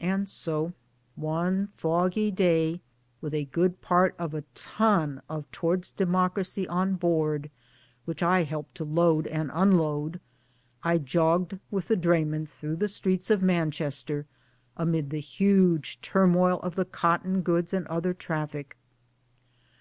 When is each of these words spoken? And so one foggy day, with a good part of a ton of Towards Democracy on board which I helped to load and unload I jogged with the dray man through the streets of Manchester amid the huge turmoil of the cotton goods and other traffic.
And 0.00 0.28
so 0.28 0.72
one 1.14 1.68
foggy 1.76 2.32
day, 2.32 2.80
with 3.20 3.32
a 3.32 3.44
good 3.44 3.80
part 3.80 4.16
of 4.18 4.34
a 4.34 4.42
ton 4.52 5.22
of 5.28 5.48
Towards 5.52 5.92
Democracy 5.92 6.66
on 6.66 6.96
board 6.96 7.52
which 8.04 8.20
I 8.20 8.42
helped 8.42 8.74
to 8.78 8.84
load 8.84 9.28
and 9.28 9.48
unload 9.54 10.18
I 10.82 10.98
jogged 10.98 11.60
with 11.70 11.86
the 11.86 11.94
dray 11.94 12.24
man 12.24 12.46
through 12.46 12.74
the 12.78 12.88
streets 12.88 13.30
of 13.30 13.42
Manchester 13.44 14.26
amid 14.76 15.10
the 15.10 15.20
huge 15.20 16.00
turmoil 16.00 16.58
of 16.64 16.74
the 16.74 16.84
cotton 16.84 17.42
goods 17.42 17.72
and 17.72 17.86
other 17.86 18.12
traffic. 18.12 18.76